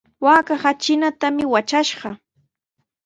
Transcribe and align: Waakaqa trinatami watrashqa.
Waakaqa 0.25 0.69
trinatami 0.81 1.43
watrashqa. 1.53 2.09